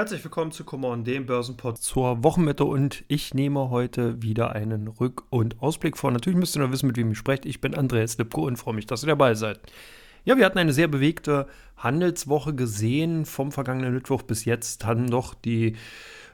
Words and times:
Herzlich 0.00 0.24
willkommen 0.24 0.50
zu 0.50 0.64
Come 0.64 0.86
On, 0.86 1.04
dem 1.04 1.26
Börsenpod 1.26 1.76
zur 1.76 2.24
Wochenmitte 2.24 2.64
und 2.64 3.04
ich 3.06 3.34
nehme 3.34 3.68
heute 3.68 4.22
wieder 4.22 4.52
einen 4.52 4.88
Rück- 4.88 5.24
und 5.28 5.60
Ausblick 5.60 5.98
vor. 5.98 6.10
Natürlich 6.10 6.38
müsst 6.38 6.56
ihr 6.56 6.62
noch 6.62 6.72
wissen, 6.72 6.86
mit 6.86 6.96
wem 6.96 7.12
ich 7.12 7.18
spreche. 7.18 7.46
Ich 7.46 7.60
bin 7.60 7.74
Andreas 7.74 8.16
Lipko 8.16 8.46
und 8.46 8.56
freue 8.56 8.72
mich, 8.72 8.86
dass 8.86 9.02
ihr 9.02 9.08
dabei 9.08 9.34
seid. 9.34 9.60
Ja, 10.24 10.38
wir 10.38 10.46
hatten 10.46 10.56
eine 10.56 10.72
sehr 10.72 10.88
bewegte 10.88 11.48
Handelswoche 11.76 12.54
gesehen. 12.54 13.26
Vom 13.26 13.52
vergangenen 13.52 13.92
Mittwoch 13.92 14.22
bis 14.22 14.46
jetzt 14.46 14.86
haben 14.86 15.10
doch 15.10 15.34
die 15.34 15.76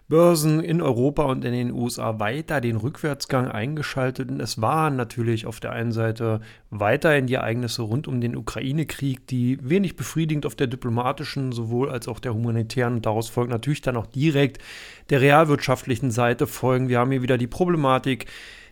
Börsen 0.09 0.61
in 0.61 0.81
Europa 0.81 1.25
und 1.25 1.45
in 1.45 1.53
den 1.53 1.73
USA 1.73 2.21
weiter 2.21 2.61
den 2.61 2.77
Rückwärtsgang 2.77 3.49
eingeschaltet. 3.49 4.31
Und 4.31 4.41
es 4.41 4.61
waren 4.61 4.95
natürlich 4.95 5.47
auf 5.47 5.59
der 5.59 5.73
einen 5.73 5.91
Seite 5.91 6.41
weiterhin 6.71 7.27
die 7.27 7.35
Ereignisse 7.35 7.83
rund 7.83 8.07
um 8.07 8.21
den 8.21 8.37
Ukraine-Krieg, 8.37 9.27
die 9.27 9.59
wenig 9.63 9.97
befriedigend 9.97 10.47
auf 10.47 10.55
der 10.55 10.69
diplomatischen 10.69 11.51
sowohl 11.51 11.91
als 11.91 12.07
auch 12.07 12.21
der 12.21 12.35
humanitären 12.35 12.95
und 12.95 13.07
daraus 13.07 13.29
folgt 13.29 13.51
natürlich 13.51 13.83
dann 13.83 13.97
auch 13.97 14.07
direkt 14.07 14.63
der 15.11 15.21
realwirtschaftlichen 15.21 16.13
Seite 16.13 16.47
folgen. 16.47 16.89
Wir 16.89 17.01
haben 17.01 17.11
hier 17.11 17.23
wieder 17.23 17.39
die 17.39 17.49
Problematik, 17.49 18.27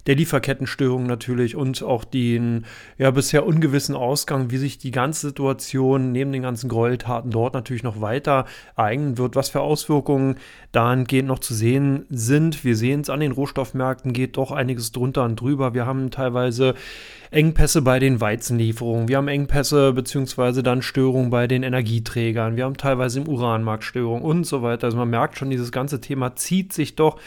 der 0.06 0.16
Lieferkettenstörung 0.16 1.06
natürlich 1.06 1.56
und 1.56 1.82
auch 1.82 2.04
den 2.04 2.66
ja 2.98 3.10
bisher 3.10 3.46
ungewissen 3.46 3.94
Ausgang, 3.94 4.50
wie 4.50 4.58
sich 4.58 4.78
die 4.78 4.90
ganze 4.90 5.28
Situation 5.28 6.12
neben 6.12 6.32
den 6.32 6.42
ganzen 6.42 6.68
Gräueltaten 6.68 7.30
dort 7.30 7.54
natürlich 7.54 7.82
noch 7.82 8.00
weiter 8.00 8.44
ereignen 8.76 9.18
wird, 9.18 9.36
was 9.36 9.48
für 9.48 9.60
Auswirkungen 9.60 10.36
dahingehend 10.72 11.28
noch 11.28 11.38
zu 11.38 11.54
sehen 11.54 12.06
sind. 12.10 12.64
Wir 12.64 12.76
sehen 12.76 13.00
es 13.00 13.10
an 13.10 13.20
den 13.20 13.32
Rohstoffmärkten, 13.32 14.12
geht 14.12 14.36
doch 14.36 14.50
einiges 14.50 14.92
drunter 14.92 15.24
und 15.24 15.40
drüber. 15.40 15.74
Wir 15.74 15.86
haben 15.86 16.10
teilweise 16.10 16.74
Engpässe 17.30 17.82
bei 17.82 17.98
den 17.98 18.20
Weizenlieferungen, 18.20 19.08
wir 19.08 19.16
haben 19.16 19.28
Engpässe 19.28 19.92
bzw. 19.92 20.62
dann 20.62 20.82
Störungen 20.82 21.30
bei 21.30 21.48
den 21.48 21.64
Energieträgern, 21.64 22.56
wir 22.56 22.64
haben 22.64 22.76
teilweise 22.76 23.20
im 23.20 23.28
Uranmarkt 23.28 23.82
Störungen 23.82 24.22
und 24.22 24.44
so 24.44 24.62
weiter. 24.62 24.84
Also 24.84 24.96
man 24.96 25.10
merkt 25.10 25.38
schon, 25.38 25.50
dieses 25.50 25.72
ganze 25.72 26.00
Thema 26.00 26.36
zieht 26.36 26.72
sich 26.72 26.94
doch 26.94 27.18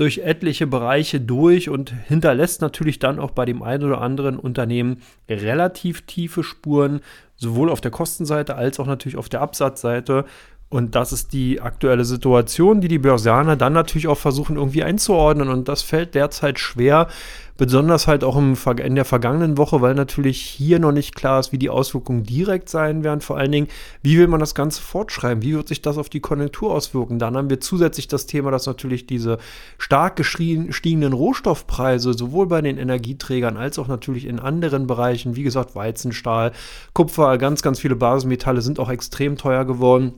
durch 0.00 0.20
etliche 0.20 0.66
Bereiche 0.66 1.20
durch 1.20 1.68
und 1.68 1.92
hinterlässt 2.08 2.62
natürlich 2.62 2.98
dann 2.98 3.18
auch 3.18 3.32
bei 3.32 3.44
dem 3.44 3.62
einen 3.62 3.84
oder 3.84 4.00
anderen 4.00 4.38
Unternehmen 4.38 5.02
relativ 5.28 6.06
tiefe 6.06 6.42
Spuren, 6.42 7.00
sowohl 7.36 7.68
auf 7.68 7.82
der 7.82 7.90
Kostenseite 7.90 8.54
als 8.54 8.80
auch 8.80 8.86
natürlich 8.86 9.18
auf 9.18 9.28
der 9.28 9.42
Absatzseite. 9.42 10.24
Und 10.70 10.94
das 10.94 11.12
ist 11.12 11.32
die 11.32 11.60
aktuelle 11.60 12.04
Situation, 12.04 12.80
die 12.80 12.86
die 12.86 13.00
Börsianer 13.00 13.56
dann 13.56 13.72
natürlich 13.72 14.06
auch 14.06 14.18
versuchen 14.18 14.54
irgendwie 14.54 14.84
einzuordnen. 14.84 15.48
Und 15.48 15.68
das 15.68 15.82
fällt 15.82 16.14
derzeit 16.14 16.60
schwer, 16.60 17.08
besonders 17.56 18.06
halt 18.06 18.22
auch 18.22 18.36
im, 18.36 18.56
in 18.80 18.94
der 18.94 19.04
vergangenen 19.04 19.58
Woche, 19.58 19.80
weil 19.80 19.96
natürlich 19.96 20.40
hier 20.40 20.78
noch 20.78 20.92
nicht 20.92 21.16
klar 21.16 21.40
ist, 21.40 21.50
wie 21.50 21.58
die 21.58 21.70
Auswirkungen 21.70 22.22
direkt 22.22 22.68
sein 22.68 23.02
werden. 23.02 23.20
Vor 23.20 23.36
allen 23.36 23.50
Dingen, 23.50 23.66
wie 24.02 24.16
will 24.16 24.28
man 24.28 24.38
das 24.38 24.54
Ganze 24.54 24.80
fortschreiben? 24.80 25.42
Wie 25.42 25.56
wird 25.56 25.66
sich 25.66 25.82
das 25.82 25.98
auf 25.98 26.08
die 26.08 26.20
Konjunktur 26.20 26.72
auswirken? 26.72 27.18
Dann 27.18 27.36
haben 27.36 27.50
wir 27.50 27.58
zusätzlich 27.58 28.06
das 28.06 28.26
Thema, 28.26 28.52
dass 28.52 28.66
natürlich 28.66 29.06
diese 29.06 29.38
stark 29.76 30.14
gestiegenen 30.14 31.12
Rohstoffpreise 31.12 32.14
sowohl 32.14 32.46
bei 32.46 32.62
den 32.62 32.78
Energieträgern 32.78 33.56
als 33.56 33.76
auch 33.80 33.88
natürlich 33.88 34.24
in 34.24 34.38
anderen 34.38 34.86
Bereichen, 34.86 35.34
wie 35.34 35.42
gesagt, 35.42 35.74
Weizenstahl, 35.74 36.52
Kupfer, 36.92 37.38
ganz, 37.38 37.60
ganz 37.60 37.80
viele 37.80 37.96
Basismetalle 37.96 38.62
sind 38.62 38.78
auch 38.78 38.88
extrem 38.88 39.36
teuer 39.36 39.64
geworden 39.64 40.14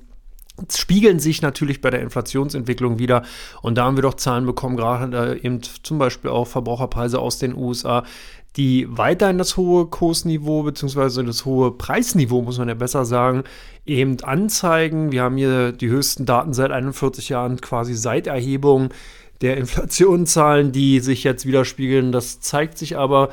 spiegeln 0.71 1.19
sich 1.19 1.43
natürlich 1.43 1.81
bei 1.81 1.91
der 1.91 2.01
Inflationsentwicklung 2.01 2.99
wieder. 2.99 3.23
Und 3.63 3.77
da 3.77 3.85
haben 3.85 3.97
wir 3.97 4.03
doch 4.03 4.15
Zahlen 4.15 4.47
bekommen, 4.47 4.77
gerade 4.77 5.39
eben 5.43 5.61
zum 5.83 5.99
Beispiel 5.99 6.31
auch 6.31 6.47
Verbraucherpreise 6.47 7.19
aus 7.19 7.39
den 7.39 7.55
USA, 7.55 8.05
die 8.57 8.87
weiterhin 8.91 9.39
das 9.39 9.57
hohe 9.57 9.87
Kursniveau 9.87 10.63
bzw. 10.65 11.23
das 11.23 11.45
hohe 11.45 11.73
Preisniveau, 11.73 12.43
muss 12.43 12.59
man 12.59 12.69
ja 12.69 12.75
besser 12.75 13.05
sagen, 13.05 13.45
eben 13.87 14.21
anzeigen. 14.23 15.11
Wir 15.11 15.23
haben 15.23 15.37
hier 15.37 15.73
die 15.73 15.89
höchsten 15.89 16.27
Daten 16.27 16.53
seit 16.53 16.71
41 16.71 17.31
Jahren, 17.31 17.61
quasi 17.61 17.95
seit 17.95 18.27
Erhebung 18.27 18.91
der 19.41 19.57
Inflationszahlen, 19.57 20.71
die 20.73 21.01
sich 21.01 21.25
jetzt 21.25 21.47
widerspiegeln. 21.47 22.13
Das 22.13 22.41
zeigt 22.41 22.79
sich 22.79 22.97
aber 22.97 23.31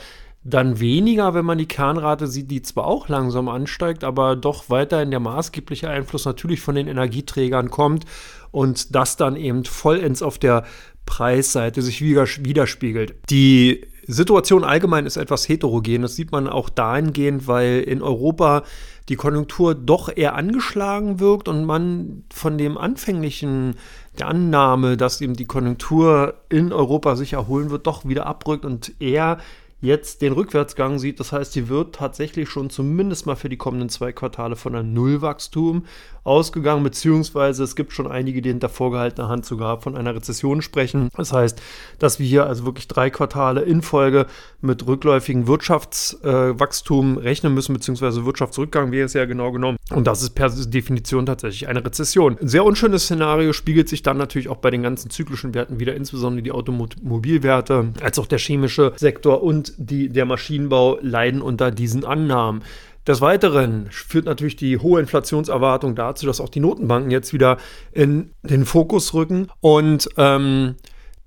dann 0.50 0.80
weniger, 0.80 1.34
wenn 1.34 1.46
man 1.46 1.58
die 1.58 1.68
Kernrate 1.68 2.28
sieht, 2.28 2.52
die 2.52 2.62
zwar 2.62 2.86
auch 2.86 3.08
langsam 3.10 3.50
ansteigt, 3.50 4.04
aber 4.04 4.36
doch 4.36 4.70
weiterhin 4.70 5.12
der 5.12 5.20
maßgebliche 5.20 5.90
Einfluss 5.90 6.26
natürlich 6.26 6.62
von 6.62 6.76
den 6.76 6.88
Energieträgern 6.88 7.70
kommt 7.70 8.06
und 8.52 8.96
das 8.96 9.18
dann 9.18 9.36
eben 9.36 9.66
vollends 9.66 10.22
auf 10.22 10.38
der 10.38 10.66
Preisseite 11.06 11.82
sich 11.82 12.02
widerspiegelt. 12.02 13.16
Die 13.30 13.86
Situation 14.08 14.64
allgemein 14.64 15.06
ist 15.06 15.18
etwas 15.18 15.48
heterogen. 15.48 16.02
Das 16.02 16.16
sieht 16.16 16.32
man 16.32 16.48
auch 16.48 16.70
dahingehend, 16.70 17.48
weil 17.48 17.82
in 17.82 18.02
Europa 18.02 18.64
die 19.08 19.16
Konjunktur 19.16 19.76
doch 19.76 20.16
eher 20.16 20.36
angeschlagen 20.36 21.20
wirkt 21.20 21.48
und 21.48 21.66
man 21.66 22.24
von 22.34 22.58
dem 22.58 22.78
anfänglichen 22.78 23.76
der 24.18 24.28
Annahme, 24.28 24.98
dass 24.98 25.22
eben 25.22 25.36
die 25.36 25.46
Konjunktur 25.46 26.36
in 26.50 26.74
Europa 26.74 27.16
sich 27.16 27.34
erholen 27.34 27.70
wird, 27.70 27.88
doch 27.88 28.06
wieder 28.08 28.26
abrückt 28.26 28.66
und 28.66 28.94
eher 29.00 29.38
jetzt 29.82 30.22
den 30.22 30.34
Rückwärtsgang 30.34 31.00
sieht. 31.00 31.20
Das 31.20 31.32
heißt, 31.32 31.54
sie 31.54 31.70
wird 31.70 31.96
tatsächlich 31.96 32.50
schon 32.50 32.70
zumindest 32.70 33.26
mal 33.26 33.36
für 33.36 33.50
die 33.50 33.58
kommenden 33.58 33.90
zwei 33.90 34.12
Quartale 34.12 34.56
von 34.56 34.76
einem 34.76 34.94
Nullwachstum 34.94 35.86
ausgegangen, 36.24 36.84
beziehungsweise 36.84 37.64
es 37.64 37.76
gibt 37.76 37.94
schon 37.94 38.08
einige, 38.08 38.42
die 38.42 38.50
hinter 38.50 38.70
vorgehaltener 38.70 39.30
Hand 39.30 39.46
sogar 39.46 39.82
von 39.82 39.96
einer 39.96 40.14
Rezession 40.14 40.62
sprechen. 40.62 41.10
Das 41.16 41.34
heißt, 41.34 41.62
dass 41.98 42.20
wir 42.20 42.28
hier 42.28 42.46
also 42.46 42.66
wirklich 42.66 42.88
drei 42.88 43.10
Quartale 43.10 43.62
in 43.62 43.82
Folge 43.82 44.28
mit 44.62 44.86
rückläufigem 44.86 45.48
Wirtschaftswachstum 45.48 47.18
äh, 47.18 47.22
rechnen 47.22 47.54
müssen, 47.54 47.74
beziehungsweise 47.74 48.26
Wirtschaftsrückgang 48.26 48.92
wäre 48.92 49.06
es 49.06 49.14
ja 49.14 49.26
genau 49.26 49.52
genommen. 49.52 49.78
Und 49.92 50.06
das 50.08 50.22
ist 50.22 50.32
per 50.32 50.50
Definition 50.50 51.26
tatsächlich 51.26 51.68
eine 51.68 51.84
Rezession. 51.84 52.38
Ein 52.40 52.48
sehr 52.48 52.66
unschönes 52.66 53.04
Szenario 53.04 53.54
spiegelt 53.54 53.90
sich 53.90 54.04
dann 54.04 54.18
natürlich 54.18 54.50
auch 54.50 54.58
bei 54.58 54.70
den 54.70 54.84
ganzen 54.84 55.10
zyklischen 55.10 55.54
Werten 55.54 55.80
wieder, 55.80 55.96
insbesondere 55.96 56.44
die 56.44 56.52
Automobilwerte, 56.52 57.94
als 58.02 58.20
auch 58.20 58.28
der 58.28 58.40
chemische 58.40 58.94
Sektor 58.98 59.42
und 59.42 59.69
die, 59.78 60.10
der 60.10 60.26
Maschinenbau 60.26 60.98
leiden 61.02 61.42
unter 61.42 61.72
diesen 61.72 62.06
Annahmen. 62.06 62.64
Des 63.08 63.22
Weiteren 63.22 63.88
führt 63.90 64.26
natürlich 64.26 64.56
die 64.56 64.78
hohe 64.78 65.00
Inflationserwartung 65.00 65.96
dazu, 65.96 66.26
dass 66.26 66.42
auch 66.42 66.50
die 66.50 66.60
Notenbanken 66.60 67.12
jetzt 67.12 67.34
wieder 67.34 67.58
in 67.92 68.32
den 68.44 68.66
Fokus 68.66 69.14
rücken 69.14 69.48
und 69.62 70.10
ähm, 70.18 70.76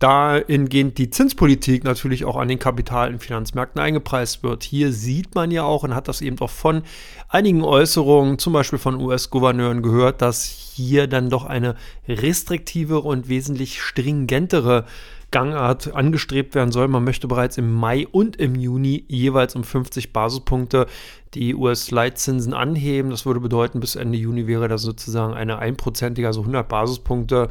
dahingehend 0.03 0.99
die 0.99 1.11
Zinspolitik 1.11 1.85
natürlich 1.85 2.25
auch 2.25 2.37
an 2.37 2.49
den 2.49 2.59
Kapital- 2.59 3.13
und 3.13 3.23
Finanzmärkten 3.23 3.81
eingepreist 3.81 4.43
wird. 4.43 4.65
Hier 4.65 4.93
sieht 4.93 5.35
man 5.35 5.51
ja 5.53 5.63
auch 5.63 5.85
und 5.85 5.95
hat 5.95 6.09
das 6.09 6.23
eben 6.23 6.39
auch 6.41 6.51
von 6.51 6.83
einigen 7.29 7.63
Äußerungen, 7.63 8.39
zum 8.39 8.53
Beispiel 8.53 8.81
von 8.81 9.01
US-Gouverneuren 9.01 9.81
gehört, 9.81 10.21
dass 10.21 10.45
hier 10.45 11.07
dann 11.07 11.31
doch 11.31 11.45
eine 11.45 11.77
restriktivere 12.09 13.01
und 13.01 13.29
wesentlich 13.29 13.81
stringentere 13.81 14.87
Gangart 15.33 15.93
angestrebt 15.95 16.55
werden 16.55 16.71
soll. 16.71 16.87
Man 16.87 17.03
möchte 17.03 17.27
bereits 17.27 17.59
im 17.59 17.73
Mai 17.73 18.07
und 18.07 18.37
im 18.37 18.55
Juni 18.55 19.05
jeweils 19.09 19.57
um 19.57 19.65
50 19.65 20.13
Basispunkte 20.13 20.87
die 21.35 21.55
US-Leitzinsen 21.55 22.55
anheben. 22.55 23.11
Das 23.11 23.27
würde 23.27 23.41
bedeuten, 23.41 23.81
bis 23.81 23.97
Ende 23.97 24.19
Juni 24.19 24.47
wäre 24.47 24.69
das 24.69 24.83
sozusagen 24.83 25.33
eine 25.33 25.59
einprozentige, 25.59 26.29
also 26.29 26.43
100 26.43 26.69
Basispunkte 26.69 27.49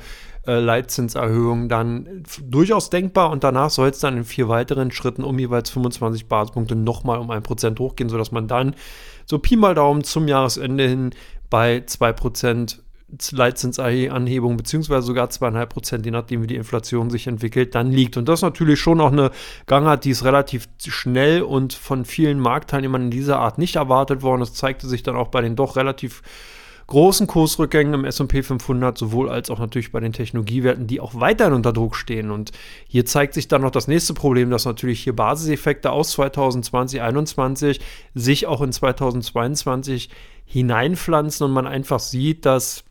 äh, 0.47 0.59
Leitzinserhöhung 0.59 1.67
dann 1.69 2.23
durchaus 2.43 2.89
denkbar. 2.89 3.31
Und 3.31 3.43
danach 3.43 3.71
soll 3.71 3.89
es 3.89 3.99
dann 3.99 4.17
in 4.17 4.23
vier 4.23 4.47
weiteren 4.47 4.91
Schritten 4.91 5.23
um 5.23 5.37
jeweils 5.39 5.71
25 5.71 6.27
Basispunkte 6.27 6.75
nochmal 6.75 7.19
um 7.19 7.31
ein 7.31 7.43
Prozent 7.43 7.79
hochgehen, 7.79 8.09
sodass 8.09 8.31
man 8.31 8.47
dann 8.47 8.75
so 9.25 9.39
Pi 9.39 9.55
mal 9.55 9.73
Daumen 9.73 10.03
zum 10.03 10.27
Jahresende 10.27 10.87
hin 10.87 11.09
bei 11.49 11.77
2% 11.79 12.79
Leitzinsanhebung 13.31 14.57
beziehungsweise 14.57 15.05
sogar 15.05 15.29
zweieinhalb 15.29 15.69
Prozent, 15.69 16.05
je 16.05 16.11
nachdem 16.11 16.43
wie 16.43 16.47
die 16.47 16.55
Inflation 16.55 17.09
sich 17.09 17.27
entwickelt, 17.27 17.75
dann 17.75 17.91
liegt. 17.91 18.17
Und 18.17 18.29
das 18.29 18.41
natürlich 18.41 18.79
schon 18.79 19.01
auch 19.01 19.11
eine 19.11 19.31
Gangart, 19.65 20.05
die 20.05 20.11
ist 20.11 20.23
relativ 20.23 20.67
schnell 20.79 21.41
und 21.41 21.73
von 21.73 22.05
vielen 22.05 22.39
Marktteilnehmern 22.39 23.03
in 23.03 23.11
dieser 23.11 23.39
Art 23.39 23.57
nicht 23.57 23.75
erwartet 23.75 24.21
worden. 24.21 24.41
Das 24.41 24.53
zeigte 24.53 24.87
sich 24.87 25.03
dann 25.03 25.15
auch 25.15 25.27
bei 25.27 25.41
den 25.41 25.55
doch 25.55 25.75
relativ 25.75 26.21
großen 26.91 27.25
Kursrückgängen 27.25 27.93
im 27.93 28.03
S&P 28.05 28.43
500, 28.43 28.97
sowohl 28.97 29.29
als 29.29 29.49
auch 29.49 29.59
natürlich 29.59 29.93
bei 29.93 30.01
den 30.01 30.11
Technologiewerten, 30.11 30.87
die 30.87 30.99
auch 30.99 31.15
weiterhin 31.15 31.53
unter 31.53 31.71
Druck 31.71 31.95
stehen. 31.95 32.31
Und 32.31 32.51
hier 32.85 33.05
zeigt 33.05 33.33
sich 33.33 33.47
dann 33.47 33.61
noch 33.61 33.71
das 33.71 33.87
nächste 33.87 34.13
Problem, 34.13 34.49
dass 34.49 34.65
natürlich 34.65 35.01
hier 35.01 35.15
Basiseffekte 35.15 35.91
aus 35.91 36.11
2020, 36.11 36.99
2021 36.99 37.79
sich 38.13 38.45
auch 38.45 38.61
in 38.61 38.73
2022 38.73 40.09
hineinpflanzen 40.43 41.45
und 41.45 41.53
man 41.53 41.65
einfach 41.65 42.01
sieht, 42.01 42.45
dass 42.45 42.83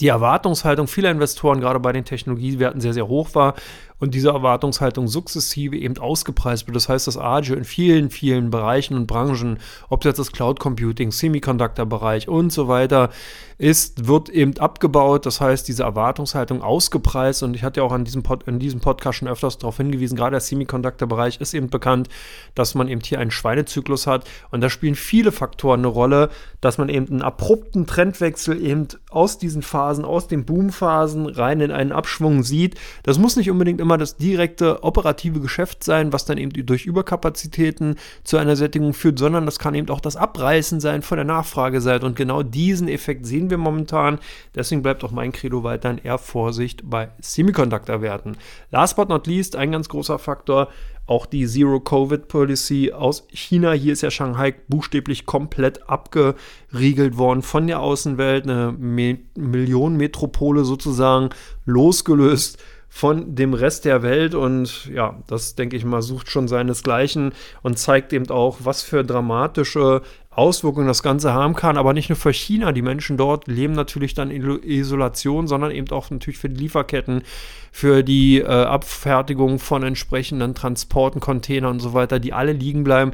die 0.00 0.08
Erwartungshaltung 0.08 0.86
vieler 0.86 1.10
Investoren 1.10 1.60
gerade 1.60 1.80
bei 1.80 1.92
den 1.92 2.04
Technologiewerten 2.04 2.80
sehr, 2.80 2.94
sehr 2.94 3.08
hoch 3.08 3.34
war 3.34 3.54
und 4.00 4.14
diese 4.14 4.30
Erwartungshaltung 4.30 5.06
sukzessive 5.06 5.76
eben 5.76 5.98
ausgepreist 5.98 6.66
wird. 6.66 6.74
Das 6.74 6.88
heißt, 6.88 7.06
das 7.06 7.16
Agio 7.16 7.54
in 7.54 7.64
vielen, 7.64 8.10
vielen 8.10 8.50
Bereichen 8.50 8.94
und 8.94 9.06
Branchen, 9.06 9.58
ob 9.88 10.04
jetzt 10.04 10.18
das 10.18 10.32
Cloud 10.32 10.58
Computing, 10.58 11.12
Semiconductor-Bereich 11.12 12.28
und 12.28 12.52
so 12.52 12.66
weiter 12.66 13.10
ist, 13.58 14.06
wird 14.06 14.30
eben 14.30 14.56
abgebaut. 14.56 15.26
Das 15.26 15.40
heißt, 15.40 15.68
diese 15.68 15.82
Erwartungshaltung 15.82 16.62
ausgepreist 16.62 17.42
und 17.42 17.54
ich 17.54 17.62
hatte 17.62 17.80
ja 17.80 17.86
auch 17.86 17.92
an 17.92 18.04
diesem 18.04 18.22
Pod, 18.22 18.44
in 18.48 18.58
diesem 18.58 18.80
Podcast 18.80 19.18
schon 19.18 19.28
öfters 19.28 19.58
darauf 19.58 19.76
hingewiesen, 19.76 20.16
gerade 20.16 20.32
der 20.32 20.40
Semiconductor-Bereich 20.40 21.40
ist 21.40 21.52
eben 21.52 21.68
bekannt, 21.68 22.08
dass 22.54 22.74
man 22.74 22.88
eben 22.88 23.02
hier 23.02 23.20
einen 23.20 23.30
Schweinezyklus 23.30 24.06
hat 24.06 24.24
und 24.50 24.62
da 24.62 24.70
spielen 24.70 24.94
viele 24.94 25.30
Faktoren 25.30 25.80
eine 25.80 25.88
Rolle, 25.88 26.30
dass 26.62 26.78
man 26.78 26.88
eben 26.88 27.08
einen 27.08 27.22
abrupten 27.22 27.86
Trendwechsel 27.86 28.64
eben 28.64 28.88
aus 29.10 29.36
diesen 29.36 29.60
Phasen, 29.60 30.06
aus 30.06 30.26
den 30.26 30.46
Boomphasen 30.46 31.26
rein 31.26 31.60
in 31.60 31.70
einen 31.70 31.92
Abschwung 31.92 32.42
sieht. 32.42 32.76
Das 33.02 33.18
muss 33.18 33.36
nicht 33.36 33.50
unbedingt 33.50 33.80
immer 33.80 33.89
das 33.98 34.16
direkte 34.16 34.82
operative 34.82 35.40
Geschäft 35.40 35.84
sein, 35.84 36.12
was 36.12 36.24
dann 36.24 36.38
eben 36.38 36.66
durch 36.66 36.86
Überkapazitäten 36.86 37.96
zu 38.24 38.36
einer 38.36 38.56
Sättigung 38.56 38.92
führt, 38.92 39.18
sondern 39.18 39.46
das 39.46 39.58
kann 39.58 39.74
eben 39.74 39.88
auch 39.88 40.00
das 40.00 40.16
Abreißen 40.16 40.80
sein 40.80 41.02
von 41.02 41.16
der 41.16 41.24
Nachfrageseite 41.24 42.06
und 42.06 42.16
genau 42.16 42.42
diesen 42.42 42.88
Effekt 42.88 43.26
sehen 43.26 43.50
wir 43.50 43.58
momentan. 43.58 44.18
Deswegen 44.54 44.82
bleibt 44.82 45.04
auch 45.04 45.10
mein 45.10 45.32
Credo 45.32 45.62
weiterhin 45.62 45.98
eher 45.98 46.18
Vorsicht 46.18 46.88
bei 46.88 47.10
Semiconductor-Werten. 47.20 48.36
Last 48.70 48.96
but 48.96 49.08
not 49.08 49.26
least, 49.26 49.56
ein 49.56 49.72
ganz 49.72 49.88
großer 49.88 50.18
Faktor, 50.18 50.68
auch 51.10 51.26
die 51.26 51.46
Zero-Covid-Policy 51.46 52.92
aus 52.92 53.26
China. 53.32 53.72
Hier 53.72 53.92
ist 53.92 54.02
ja 54.02 54.12
Shanghai 54.12 54.54
buchstäblich 54.68 55.26
komplett 55.26 55.88
abgeriegelt 55.88 57.18
worden 57.18 57.42
von 57.42 57.66
der 57.66 57.80
Außenwelt. 57.80 58.44
Eine 58.44 58.72
Me 58.78 59.18
Millionenmetropole 59.34 60.64
sozusagen 60.64 61.30
losgelöst 61.64 62.58
von 62.92 63.36
dem 63.36 63.54
Rest 63.54 63.84
der 63.84 64.02
Welt 64.02 64.34
und 64.34 64.86
ja, 64.92 65.16
das 65.28 65.54
denke 65.54 65.76
ich 65.76 65.84
mal, 65.84 66.02
sucht 66.02 66.28
schon 66.28 66.48
seinesgleichen 66.48 67.32
und 67.62 67.78
zeigt 67.78 68.12
eben 68.12 68.28
auch, 68.30 68.58
was 68.64 68.82
für 68.82 69.04
dramatische 69.04 70.02
Auswirkungen 70.30 70.88
das 70.88 71.02
Ganze 71.02 71.32
haben 71.32 71.54
kann, 71.54 71.76
aber 71.76 71.92
nicht 71.92 72.08
nur 72.08 72.16
für 72.16 72.32
China. 72.32 72.72
Die 72.72 72.82
Menschen 72.82 73.16
dort 73.16 73.46
leben 73.46 73.74
natürlich 73.74 74.14
dann 74.14 74.30
in 74.30 74.62
Isolation, 74.62 75.46
sondern 75.46 75.70
eben 75.70 75.88
auch 75.90 76.10
natürlich 76.10 76.38
für 76.38 76.48
die 76.48 76.62
Lieferketten, 76.62 77.22
für 77.70 78.02
die 78.02 78.40
äh, 78.40 78.46
Abfertigung 78.46 79.60
von 79.60 79.84
entsprechenden 79.84 80.56
Transporten, 80.56 81.20
Containern 81.20 81.70
und 81.70 81.80
so 81.80 81.94
weiter, 81.94 82.18
die 82.18 82.32
alle 82.32 82.52
liegen 82.52 82.82
bleiben. 82.82 83.12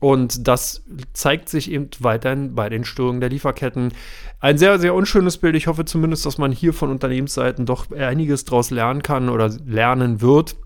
Und 0.00 0.48
das 0.48 0.82
zeigt 1.12 1.48
sich 1.50 1.70
eben 1.70 1.90
weiterhin 2.00 2.54
bei 2.54 2.68
den 2.70 2.84
Störungen 2.84 3.20
der 3.20 3.28
Lieferketten. 3.28 3.92
Ein 4.40 4.56
sehr, 4.56 4.78
sehr 4.78 4.94
unschönes 4.94 5.36
Bild. 5.36 5.54
Ich 5.54 5.66
hoffe 5.66 5.84
zumindest, 5.84 6.24
dass 6.24 6.38
man 6.38 6.52
hier 6.52 6.72
von 6.72 6.90
Unternehmensseiten 6.90 7.66
doch 7.66 7.90
einiges 7.92 8.46
daraus 8.46 8.70
lernen 8.70 9.02
kann 9.02 9.28
oder 9.28 9.50
lernen 9.66 10.22
wird 10.22 10.56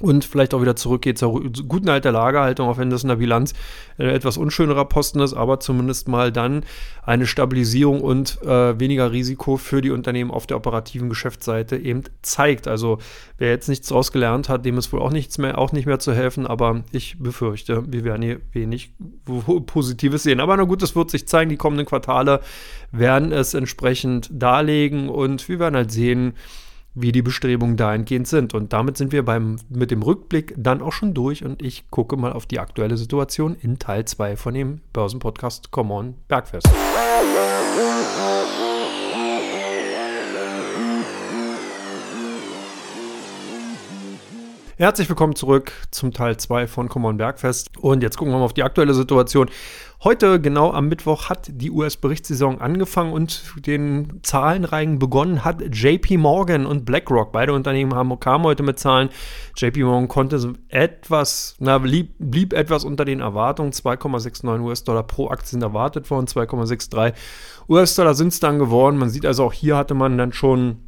und 0.00 0.24
vielleicht 0.24 0.54
auch 0.54 0.60
wieder 0.60 0.74
zurückgeht 0.74 1.18
zur 1.18 1.40
guten 1.68 1.88
alter 1.88 2.10
Lagerhaltung, 2.10 2.68
auch 2.68 2.78
wenn 2.78 2.90
das 2.90 3.04
in 3.04 3.10
der 3.10 3.16
Bilanz 3.16 3.54
äh, 3.96 4.08
etwas 4.08 4.36
unschönerer 4.36 4.86
Posten 4.86 5.20
ist, 5.20 5.34
aber 5.34 5.60
zumindest 5.60 6.08
mal 6.08 6.32
dann 6.32 6.64
eine 7.04 7.26
Stabilisierung 7.26 8.00
und 8.00 8.42
äh, 8.42 8.78
weniger 8.80 9.12
Risiko 9.12 9.56
für 9.56 9.82
die 9.82 9.92
Unternehmen 9.92 10.32
auf 10.32 10.48
der 10.48 10.56
operativen 10.56 11.08
Geschäftsseite 11.08 11.76
eben 11.76 12.02
zeigt. 12.22 12.66
Also 12.66 12.98
wer 13.38 13.50
jetzt 13.50 13.68
nichts 13.68 13.86
daraus 13.86 14.10
gelernt 14.10 14.48
hat, 14.48 14.64
dem 14.64 14.78
ist 14.78 14.92
wohl 14.92 15.00
auch 15.00 15.12
nichts 15.12 15.38
mehr, 15.38 15.58
auch 15.58 15.70
nicht 15.70 15.86
mehr 15.86 16.00
zu 16.00 16.12
helfen, 16.12 16.44
aber 16.48 16.82
ich 16.90 17.16
befürchte, 17.20 17.84
wir 17.86 18.02
werden 18.02 18.22
hier 18.22 18.40
wenig 18.52 18.94
Positives 19.66 20.24
sehen. 20.24 20.40
Aber 20.40 20.56
na 20.56 20.64
gut, 20.64 20.82
das 20.82 20.96
wird 20.96 21.10
sich 21.10 21.28
zeigen, 21.28 21.50
die 21.50 21.56
kommenden 21.56 21.86
Quartale 21.86 22.40
werden 22.90 23.30
es 23.30 23.54
entsprechend 23.54 24.28
darlegen 24.32 25.08
und 25.08 25.48
wir 25.48 25.60
werden 25.60 25.76
halt 25.76 25.92
sehen, 25.92 26.34
wie 26.94 27.12
die 27.12 27.22
Bestrebungen 27.22 27.76
dahingehend 27.76 28.28
sind. 28.28 28.54
Und 28.54 28.72
damit 28.72 28.96
sind 28.96 29.12
wir 29.12 29.24
beim, 29.24 29.56
mit 29.68 29.90
dem 29.90 30.02
Rückblick 30.02 30.54
dann 30.56 30.80
auch 30.80 30.92
schon 30.92 31.14
durch 31.14 31.44
und 31.44 31.62
ich 31.62 31.90
gucke 31.90 32.16
mal 32.16 32.32
auf 32.32 32.46
die 32.46 32.60
aktuelle 32.60 32.96
Situation 32.96 33.56
in 33.60 33.78
Teil 33.78 34.04
2 34.04 34.36
von 34.36 34.54
dem 34.54 34.80
Börsenpodcast 34.92 35.70
Come 35.70 35.92
On 35.94 36.14
Bergfest. 36.28 36.68
Herzlich 44.84 45.08
willkommen 45.08 45.34
zurück 45.34 45.72
zum 45.92 46.12
Teil 46.12 46.36
2 46.36 46.66
von 46.66 46.90
Come 46.90 47.08
On 47.08 47.16
Bergfest. 47.16 47.70
Und 47.78 48.02
jetzt 48.02 48.18
gucken 48.18 48.34
wir 48.34 48.38
mal 48.38 48.44
auf 48.44 48.52
die 48.52 48.64
aktuelle 48.64 48.92
Situation. 48.92 49.48
Heute, 50.02 50.38
genau 50.38 50.72
am 50.72 50.88
Mittwoch, 50.88 51.30
hat 51.30 51.48
die 51.50 51.70
US-Berichtssaison 51.70 52.60
angefangen 52.60 53.14
und 53.14 53.44
den 53.64 54.20
Zahlenreigen 54.22 54.98
begonnen 54.98 55.42
hat 55.42 55.62
JP 55.74 56.18
Morgan 56.18 56.66
und 56.66 56.84
BlackRock. 56.84 57.32
Beide 57.32 57.54
Unternehmen 57.54 57.94
haben, 57.94 58.20
kamen 58.20 58.44
heute 58.44 58.62
mit 58.62 58.78
Zahlen. 58.78 59.08
JP 59.56 59.84
Morgan 59.84 60.08
konnte 60.08 60.52
etwas, 60.68 61.56
na, 61.60 61.78
blieb, 61.78 62.16
blieb 62.18 62.52
etwas 62.52 62.84
unter 62.84 63.06
den 63.06 63.20
Erwartungen. 63.20 63.72
2,69 63.72 64.60
US-Dollar 64.60 65.04
pro 65.04 65.30
Aktie 65.30 65.48
sind 65.48 65.62
erwartet 65.62 66.10
worden, 66.10 66.26
2,63 66.26 67.14
US-Dollar 67.70 68.12
sind 68.12 68.34
es 68.34 68.40
dann 68.40 68.58
geworden. 68.58 68.98
Man 68.98 69.08
sieht 69.08 69.24
also 69.24 69.44
auch 69.44 69.54
hier 69.54 69.78
hatte 69.78 69.94
man 69.94 70.18
dann 70.18 70.34
schon 70.34 70.80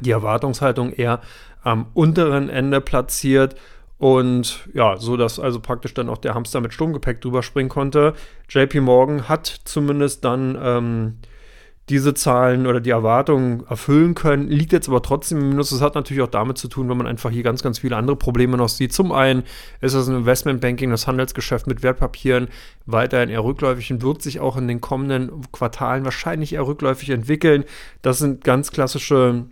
die 0.00 0.10
Erwartungshaltung 0.10 0.92
eher 0.92 1.20
am 1.62 1.86
unteren 1.94 2.48
Ende 2.48 2.80
platziert. 2.80 3.56
Und 3.98 4.68
ja, 4.74 4.96
so 4.96 5.16
dass 5.16 5.40
also 5.40 5.58
praktisch 5.60 5.92
dann 5.92 6.08
auch 6.08 6.18
der 6.18 6.34
Hamster 6.34 6.60
mit 6.60 6.72
Sturmgepäck 6.72 7.20
drüber 7.20 7.42
springen 7.42 7.68
konnte. 7.68 8.14
JP 8.48 8.80
Morgan 8.80 9.28
hat 9.28 9.46
zumindest 9.64 10.24
dann 10.24 10.56
ähm, 10.62 11.14
diese 11.88 12.12
Zahlen 12.12 12.66
oder 12.66 12.80
die 12.80 12.90
Erwartungen 12.90 13.64
erfüllen 13.66 14.14
können, 14.14 14.48
liegt 14.48 14.72
jetzt 14.72 14.88
aber 14.88 15.02
trotzdem 15.02 15.38
im 15.38 15.48
Minus. 15.50 15.70
Das 15.70 15.80
hat 15.80 15.94
natürlich 15.94 16.22
auch 16.22 16.28
damit 16.28 16.58
zu 16.58 16.68
tun, 16.68 16.88
wenn 16.88 16.98
man 16.98 17.06
einfach 17.06 17.30
hier 17.30 17.42
ganz, 17.42 17.62
ganz 17.62 17.78
viele 17.78 17.96
andere 17.96 18.16
Probleme 18.16 18.56
noch 18.56 18.68
sieht. 18.68 18.92
Zum 18.92 19.10
einen 19.10 19.44
ist 19.80 19.94
das 19.94 20.08
Investmentbanking, 20.08 20.90
das 20.90 21.06
Handelsgeschäft 21.06 21.66
mit 21.66 21.82
Wertpapieren 21.82 22.48
weiterhin 22.84 23.30
eher 23.30 23.42
rückläufig 23.42 23.90
und 23.90 24.02
wird 24.02 24.22
sich 24.22 24.38
auch 24.38 24.56
in 24.56 24.68
den 24.68 24.80
kommenden 24.80 25.50
Quartalen 25.50 26.04
wahrscheinlich 26.04 26.52
eher 26.52 26.66
rückläufig 26.66 27.10
entwickeln. 27.10 27.64
Das 28.02 28.18
sind 28.18 28.44
ganz 28.44 28.70
klassische 28.70 29.46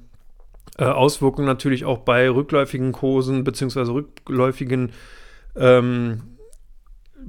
äh, 0.78 0.84
Auswirkungen 0.84 1.46
natürlich 1.46 1.84
auch 1.84 1.98
bei 1.98 2.28
rückläufigen 2.28 2.92
Kursen 2.92 3.44
beziehungsweise 3.44 3.92
rückläufigen 3.92 4.92
ähm, 5.56 6.22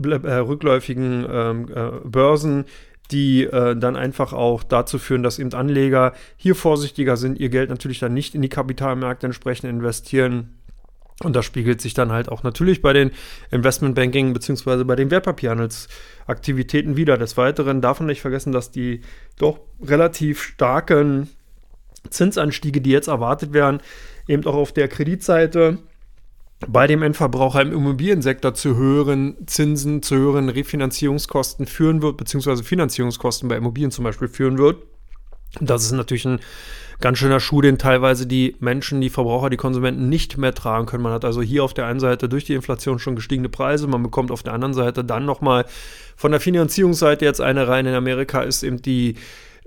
äh, 0.04 0.34
rückläufigen 0.34 1.25
ähm, 1.30 1.68
äh, 1.74 1.92
Börsen, 2.04 2.66
die 3.12 3.45
äh, 3.45 3.75
dann 3.75 3.95
einfach 3.95 4.34
auch 4.34 4.63
dazu 4.63 5.00
führen, 5.00 5.24
dass 5.24 5.39
eben 5.39 5.54
Anleger 5.54 6.13
hier 6.36 6.56
vorsichtiger 6.56 7.18
sind, 7.18 7.39
ihr 7.39 7.50
Geld 7.50 7.69
natürlich 7.69 8.00
dann 8.00 8.13
nicht 8.13 8.36
in 8.36 8.42
die 8.42 8.50
Kapitalmärkte 8.50 9.25
entsprechend 9.25 9.69
investieren. 9.69 10.54
Und 11.24 11.36
das 11.36 11.45
spiegelt 11.45 11.81
sich 11.81 11.95
dann 11.95 12.12
halt 12.12 12.30
auch 12.30 12.44
natürlich 12.44 12.83
bei 12.83 12.94
den 12.94 13.10
Investmentbanking 13.50 14.33
bzw. 14.33 14.83
bei 14.83 14.95
den 14.95 15.10
Wertpapierhandelsaktivitäten 15.10 16.95
wieder. 16.95 17.18
Des 17.18 17.38
Weiteren 17.38 17.81
darf 17.81 18.00
man 18.00 18.07
nicht 18.07 18.22
vergessen, 18.22 18.51
dass 18.51 18.69
die 18.69 19.01
doch 19.40 19.60
relativ 19.81 20.44
starken 20.44 21.30
Zinsanstiege, 22.09 22.81
die 22.81 22.92
jetzt 22.92 23.07
erwartet 23.07 23.54
werden, 23.54 23.80
eben 24.27 24.45
auch 24.45 24.56
auf 24.56 24.71
der 24.71 24.88
Kreditseite 24.88 25.80
bei 26.68 26.88
dem 26.88 27.04
Endverbraucher 27.04 27.62
im 27.62 27.71
Immobiliensektor 27.71 28.54
zu 28.54 28.75
höheren 28.75 29.36
Zinsen, 29.45 30.01
zu 30.01 30.15
höheren 30.15 30.50
Refinanzierungskosten 30.50 31.68
führen 31.68 32.01
wird, 32.01 32.18
beziehungsweise 32.18 32.64
Finanzierungskosten 32.64 33.47
bei 33.47 33.57
Immobilien 33.57 33.92
zum 33.92 34.04
Beispiel 34.04 34.28
führen 34.28 34.57
wird. 34.57 34.78
Das 35.61 35.83
ist 35.83 35.92
natürlich 35.92 36.26
ein 36.26 36.40
ganz 36.99 37.19
schöner 37.19 37.40
Schuh, 37.40 37.61
den 37.61 37.78
teilweise 37.78 38.26
die 38.26 38.56
Menschen, 38.59 39.02
die 39.02 39.09
Verbraucher, 39.09 39.49
die 39.49 39.57
Konsumenten 39.57 40.09
nicht 40.09 40.37
mehr 40.37 40.54
tragen 40.54 40.87
können. 40.87 41.04
Man 41.04 41.14
hat 41.14 41.26
also 41.26 41.42
hier 41.42 41.64
auf 41.64 41.73
der 41.73 41.85
einen 41.85 41.99
Seite 41.99 42.28
durch 42.28 42.45
die 42.45 42.54
Inflation 42.54 42.99
schon 42.99 43.16
gestiegene 43.16 43.49
Preise, 43.49 43.87
man 43.87 44.04
bekommt 44.04 44.31
auf 44.31 44.44
der 44.44 44.54
anderen 44.54 44.73
Seite 44.73 45.04
dann 45.04 45.26
nochmal 45.26 45.66
von 46.16 46.31
der 46.31 46.42
Finanzierungsseite 46.42 47.23
jetzt 47.23 47.42
eine 47.42 47.68
rein. 47.68 47.85
In 47.85 47.94
Amerika 47.94 48.42
ist 48.42 48.64
eben 48.64 48.81
die 48.81 49.16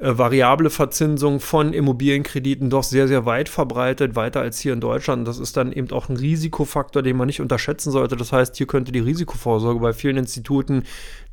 äh, 0.00 0.16
variable 0.16 0.70
Verzinsung 0.70 1.40
von 1.40 1.74
Immobilienkrediten 1.74 2.70
doch 2.70 2.82
sehr, 2.82 3.06
sehr 3.06 3.26
weit 3.26 3.50
verbreitet, 3.50 4.16
weiter 4.16 4.40
als 4.40 4.58
hier 4.58 4.72
in 4.72 4.80
Deutschland. 4.80 5.28
Das 5.28 5.38
ist 5.38 5.58
dann 5.58 5.72
eben 5.72 5.90
auch 5.90 6.08
ein 6.08 6.16
Risikofaktor, 6.16 7.02
den 7.02 7.18
man 7.18 7.26
nicht 7.26 7.42
unterschätzen 7.42 7.90
sollte. 7.90 8.16
Das 8.16 8.32
heißt, 8.32 8.56
hier 8.56 8.66
könnte 8.66 8.92
die 8.92 9.00
Risikovorsorge 9.00 9.78
bei 9.78 9.92
vielen 9.92 10.16
Instituten, 10.16 10.84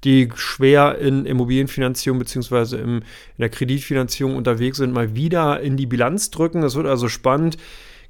die 0.04 0.30
schwer 0.36 0.98
in 0.98 1.26
Immobilienfinanzierung 1.26 2.20
bzw. 2.20 2.76
in 2.76 3.06
der 3.38 3.50
Kreditfinanzierung 3.50 4.36
unterwegs 4.36 4.78
sind, 4.78 4.92
mal 4.92 5.16
wieder 5.16 5.62
in 5.62 5.78
die 5.78 5.86
Bilanz 5.86 6.30
drücken. 6.30 6.62
Es 6.62 6.76
wird 6.76 6.88
also 6.88 7.08
spannend 7.08 7.58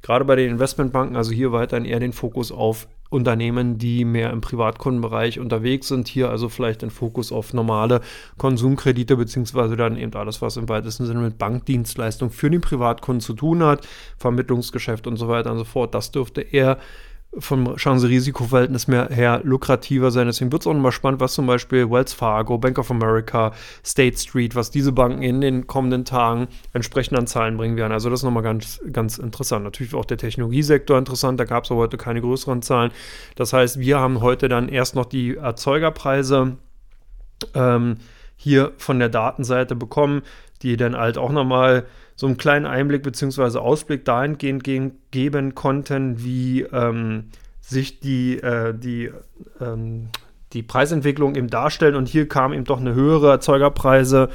gerade 0.02 0.26
bei 0.26 0.36
den 0.36 0.50
Investmentbanken, 0.50 1.16
also 1.16 1.32
hier 1.32 1.52
weiterhin 1.52 1.86
eher 1.86 2.00
den 2.00 2.14
Fokus 2.14 2.52
auf 2.52 2.88
Unternehmen, 3.10 3.78
die 3.78 4.06
mehr 4.06 4.32
im 4.32 4.42
Privatkundenbereich 4.42 5.40
unterwegs 5.40 5.88
sind. 5.88 6.08
Hier 6.08 6.30
also 6.30 6.50
vielleicht 6.50 6.84
ein 6.84 6.90
Fokus 6.90 7.32
auf 7.32 7.54
normale 7.54 8.02
Konsumkredite, 8.38 9.16
beziehungsweise 9.16 9.76
dann 9.76 9.98
eben 9.98 10.14
alles, 10.14 10.42
was 10.42 10.58
im 10.58 10.70
weitesten 10.70 11.06
Sinne 11.06 11.22
mit 11.22 11.38
Bankdienstleistung 11.38 12.30
für 12.30 12.50
den 12.50 12.62
Privatkunden 12.62 13.22
zu 13.22 13.34
tun 13.34 13.64
hat, 13.64 13.88
Vermittlungsgeschäft 14.18 15.08
und 15.08 15.18
so 15.18 15.28
weiter 15.28 15.52
und 15.52 15.58
so 15.58 15.66
fort. 15.66 15.94
Das 15.94 16.12
dürfte 16.12 16.42
eher 16.42 16.78
vom 17.39 17.75
Chance-Risiko-Verhältnis 17.75 18.88
her 18.88 19.41
lukrativer 19.43 20.12
sein. 20.12 20.27
Deswegen 20.27 20.51
wird 20.51 20.63
es 20.63 20.67
auch 20.67 20.74
nochmal 20.74 20.91
spannend, 20.91 21.19
was 21.19 21.34
zum 21.34 21.46
Beispiel 21.46 21.89
Wells 21.89 22.13
Fargo, 22.13 22.57
Bank 22.57 22.79
of 22.79 22.89
America, 22.89 23.53
State 23.86 24.17
Street, 24.17 24.55
was 24.55 24.72
diese 24.72 24.91
Banken 24.91 25.22
in 25.22 25.41
den 25.41 25.67
kommenden 25.67 26.05
Tagen 26.05 26.48
entsprechend 26.74 27.17
an 27.17 27.27
Zahlen 27.27 27.57
bringen 27.57 27.77
werden. 27.77 27.91
Also 27.91 28.10
das 28.10 28.22
ist 28.22 28.24
nochmal 28.24 28.43
ganz, 28.43 28.79
ganz 28.91 29.17
interessant. 29.17 29.63
Natürlich 29.63 29.93
auch 29.93 30.05
der 30.05 30.17
Technologiesektor 30.17 30.98
interessant, 30.98 31.39
da 31.39 31.46
gab 31.46 31.65
es 31.65 31.69
heute 31.69 31.98
keine 31.98 32.22
größeren 32.22 32.62
Zahlen. 32.62 32.91
Das 33.36 33.53
heißt, 33.53 33.79
wir 33.79 34.00
haben 34.00 34.22
heute 34.22 34.48
dann 34.50 34.69
erst 34.69 34.96
noch 34.96 35.05
die 35.05 35.36
Erzeugerpreise 35.36 36.57
ähm, 37.53 37.98
hier 38.36 38.74
von 38.77 39.00
der 39.00 39.10
Datenseite 39.10 39.75
bekommen, 39.75 40.22
die 40.62 40.77
dann 40.77 40.96
halt 40.96 41.17
auch 41.17 41.31
nochmal 41.31 41.86
so 42.18 42.26
einen 42.26 42.38
kleinen 42.38 42.66
Einblick 42.66 43.04
bzw. 43.04 43.60
Ausblick 43.60 44.04
dahingehend 44.04 44.64
geben 45.12 45.56
konnten, 45.56 46.24
wie 46.24 46.64
ähm, 46.64 47.26
sich 47.62 48.00
die, 48.00 48.40
äh, 48.40 48.74
die, 48.74 49.12
ähm, 49.62 50.10
die 50.54 50.64
Preisentwicklung 50.64 51.36
eben 51.36 51.48
darstellen. 51.48 51.96
Und 51.96 52.08
hier 52.08 52.28
kam 52.28 52.54
eben 52.54 52.66
doch 52.66 52.80
eine 52.80 52.96
höhere 52.96 53.30
Erzeugerpreise 53.30 54.30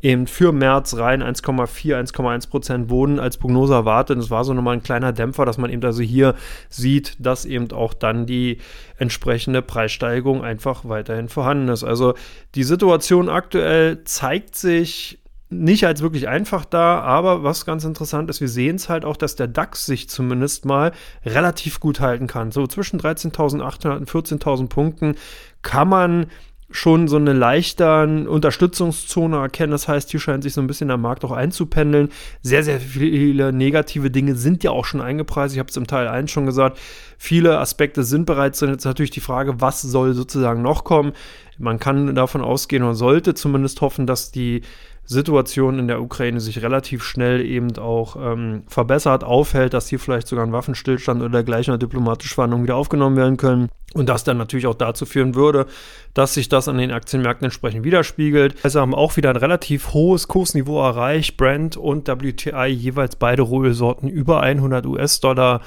eben 0.00 0.26
für 0.26 0.50
März 0.50 0.96
rein. 0.96 1.22
1,4, 1.22 1.96
1,1 1.96 2.50
Prozent 2.50 2.90
wurden 2.90 3.20
als 3.20 3.36
Prognose 3.36 3.74
erwartet. 3.74 4.18
Das 4.18 4.30
war 4.30 4.44
so 4.44 4.52
nochmal 4.52 4.74
ein 4.74 4.82
kleiner 4.82 5.12
Dämpfer, 5.12 5.44
dass 5.44 5.58
man 5.58 5.70
eben 5.70 5.84
also 5.84 6.02
hier 6.02 6.34
sieht, 6.68 7.16
dass 7.24 7.44
eben 7.44 7.70
auch 7.70 7.94
dann 7.94 8.26
die 8.26 8.58
entsprechende 8.96 9.62
Preissteigerung 9.62 10.42
einfach 10.42 10.88
weiterhin 10.88 11.28
vorhanden 11.28 11.68
ist. 11.68 11.84
Also 11.84 12.14
die 12.56 12.64
Situation 12.64 13.28
aktuell 13.28 14.02
zeigt 14.02 14.56
sich 14.56 15.20
nicht 15.50 15.86
als 15.86 16.02
wirklich 16.02 16.28
einfach 16.28 16.64
da, 16.64 17.00
aber 17.00 17.42
was 17.42 17.64
ganz 17.64 17.84
interessant 17.84 18.28
ist, 18.28 18.40
wir 18.40 18.48
sehen 18.48 18.76
es 18.76 18.88
halt 18.88 19.04
auch, 19.04 19.16
dass 19.16 19.34
der 19.34 19.48
DAX 19.48 19.86
sich 19.86 20.08
zumindest 20.08 20.66
mal 20.66 20.92
relativ 21.24 21.80
gut 21.80 22.00
halten 22.00 22.26
kann. 22.26 22.50
So 22.50 22.66
zwischen 22.66 23.00
13.800 23.00 23.96
und 23.96 24.10
14.000 24.10 24.68
Punkten 24.68 25.14
kann 25.62 25.88
man 25.88 26.26
schon 26.70 27.08
so 27.08 27.16
eine 27.16 27.32
leichte 27.32 28.26
Unterstützungszone 28.28 29.38
erkennen. 29.38 29.70
Das 29.70 29.88
heißt, 29.88 30.10
hier 30.10 30.20
scheint 30.20 30.42
sich 30.42 30.52
so 30.52 30.60
ein 30.60 30.66
bisschen 30.66 30.88
der 30.88 30.98
Markt 30.98 31.24
auch 31.24 31.32
einzupendeln. 31.32 32.10
Sehr, 32.42 32.62
sehr 32.62 32.78
viele 32.78 33.54
negative 33.54 34.10
Dinge 34.10 34.34
sind 34.34 34.62
ja 34.64 34.70
auch 34.70 34.84
schon 34.84 35.00
eingepreist. 35.00 35.54
Ich 35.54 35.58
habe 35.58 35.70
es 35.70 35.76
im 35.78 35.86
Teil 35.86 36.08
1 36.08 36.30
schon 36.30 36.44
gesagt. 36.44 36.78
Viele 37.16 37.58
Aspekte 37.58 38.04
sind 38.04 38.26
bereits 38.26 38.58
drin. 38.58 38.70
Jetzt 38.70 38.84
natürlich 38.84 39.10
die 39.10 39.20
Frage, 39.20 39.62
was 39.62 39.80
soll 39.80 40.12
sozusagen 40.12 40.60
noch 40.60 40.84
kommen? 40.84 41.12
Man 41.56 41.78
kann 41.78 42.14
davon 42.14 42.42
ausgehen 42.42 42.82
oder 42.82 42.94
sollte 42.94 43.32
zumindest 43.32 43.80
hoffen, 43.80 44.06
dass 44.06 44.30
die 44.30 44.60
Situation 45.08 45.78
in 45.78 45.88
der 45.88 46.02
Ukraine 46.02 46.38
sich 46.38 46.60
relativ 46.60 47.02
schnell 47.02 47.40
eben 47.40 47.74
auch 47.78 48.16
ähm, 48.20 48.64
verbessert, 48.66 49.24
aufhält, 49.24 49.72
dass 49.72 49.88
hier 49.88 49.98
vielleicht 49.98 50.28
sogar 50.28 50.44
ein 50.44 50.52
Waffenstillstand 50.52 51.22
oder 51.22 51.30
dergleichen 51.30 51.72
oder 51.72 51.78
diplomatische 51.78 52.34
Verhandlungen 52.34 52.64
wieder 52.64 52.76
aufgenommen 52.76 53.16
werden 53.16 53.38
können. 53.38 53.68
Und 53.94 54.10
das 54.10 54.22
dann 54.22 54.36
natürlich 54.36 54.66
auch 54.66 54.74
dazu 54.74 55.06
führen 55.06 55.34
würde, 55.34 55.64
dass 56.12 56.34
sich 56.34 56.50
das 56.50 56.68
an 56.68 56.76
den 56.76 56.92
Aktienmärkten 56.92 57.46
entsprechend 57.46 57.84
widerspiegelt. 57.84 58.56
Also 58.62 58.80
haben 58.80 58.94
auch 58.94 59.16
wieder 59.16 59.30
ein 59.30 59.36
relativ 59.36 59.94
hohes 59.94 60.28
Kursniveau 60.28 60.82
erreicht. 60.82 61.38
Brent 61.38 61.78
und 61.78 62.06
WTI 62.06 62.66
jeweils 62.66 63.16
beide 63.16 63.40
Rohölsorten 63.40 64.10
über 64.10 64.42
100 64.42 64.84
US-Dollar 64.84 65.62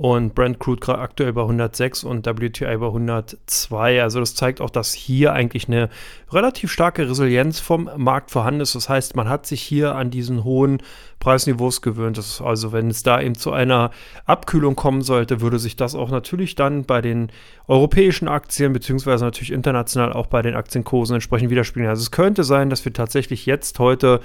und 0.00 0.34
Brent 0.34 0.58
Crude 0.58 0.80
gerade 0.80 0.98
aktuell 1.00 1.34
bei 1.34 1.42
106 1.42 2.04
und 2.04 2.24
WTI 2.24 2.78
bei 2.78 2.86
102. 2.86 4.02
Also 4.02 4.18
das 4.18 4.34
zeigt 4.34 4.62
auch, 4.62 4.70
dass 4.70 4.94
hier 4.94 5.34
eigentlich 5.34 5.68
eine 5.68 5.90
relativ 6.32 6.72
starke 6.72 7.06
Resilienz 7.06 7.60
vom 7.60 7.90
Markt 7.98 8.30
vorhanden 8.30 8.62
ist. 8.62 8.74
Das 8.74 8.88
heißt, 8.88 9.14
man 9.14 9.28
hat 9.28 9.44
sich 9.44 9.60
hier 9.60 9.96
an 9.96 10.10
diesen 10.10 10.42
hohen 10.42 10.82
Preisniveaus 11.18 11.82
gewöhnt. 11.82 12.16
Das 12.16 12.40
also, 12.40 12.72
wenn 12.72 12.88
es 12.88 13.02
da 13.02 13.20
eben 13.20 13.34
zu 13.34 13.52
einer 13.52 13.90
Abkühlung 14.24 14.74
kommen 14.74 15.02
sollte, 15.02 15.42
würde 15.42 15.58
sich 15.58 15.76
das 15.76 15.94
auch 15.94 16.08
natürlich 16.08 16.54
dann 16.54 16.86
bei 16.86 17.02
den 17.02 17.28
europäischen 17.68 18.26
Aktien 18.26 18.72
beziehungsweise 18.72 19.26
natürlich 19.26 19.52
international 19.52 20.14
auch 20.14 20.28
bei 20.28 20.40
den 20.40 20.54
Aktienkursen 20.54 21.16
entsprechend 21.16 21.50
widerspiegeln. 21.50 21.90
Also 21.90 22.00
es 22.00 22.10
könnte 22.10 22.42
sein, 22.44 22.70
dass 22.70 22.86
wir 22.86 22.94
tatsächlich 22.94 23.44
jetzt 23.44 23.78
heute 23.78 24.22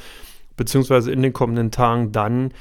beziehungsweise 0.56 1.12
in 1.12 1.22
den 1.22 1.34
kommenden 1.34 1.72
Tagen 1.72 2.14
dann 2.14 2.54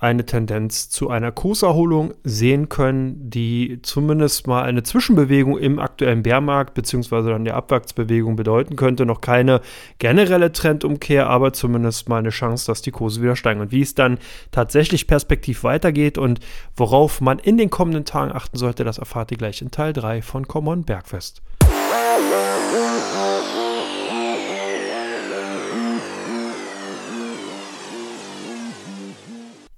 eine 0.00 0.24
Tendenz 0.24 0.88
zu 0.90 1.10
einer 1.10 1.32
Kurserholung 1.32 2.14
sehen 2.22 2.68
können, 2.68 3.30
die 3.30 3.80
zumindest 3.82 4.46
mal 4.46 4.62
eine 4.62 4.84
Zwischenbewegung 4.84 5.58
im 5.58 5.80
aktuellen 5.80 6.22
Bärmarkt 6.22 6.74
beziehungsweise 6.74 7.30
dann 7.30 7.44
der 7.44 7.56
Abwärtsbewegung 7.56 8.36
bedeuten 8.36 8.76
könnte. 8.76 9.06
Noch 9.06 9.20
keine 9.20 9.60
generelle 9.98 10.52
Trendumkehr, 10.52 11.28
aber 11.28 11.52
zumindest 11.52 12.08
mal 12.08 12.18
eine 12.18 12.30
Chance, 12.30 12.66
dass 12.66 12.80
die 12.80 12.92
Kurse 12.92 13.22
wieder 13.22 13.34
steigen. 13.34 13.60
Und 13.60 13.72
wie 13.72 13.82
es 13.82 13.94
dann 13.96 14.18
tatsächlich 14.52 15.08
perspektiv 15.08 15.64
weitergeht 15.64 16.16
und 16.16 16.38
worauf 16.76 17.20
man 17.20 17.40
in 17.40 17.58
den 17.58 17.70
kommenden 17.70 18.04
Tagen 18.04 18.30
achten 18.30 18.56
sollte, 18.56 18.84
das 18.84 18.98
erfahrt 18.98 19.32
ihr 19.32 19.38
gleich 19.38 19.62
in 19.62 19.72
Teil 19.72 19.92
3 19.92 20.22
von 20.22 20.46
Common 20.46 20.84
Bergfest. 20.84 21.42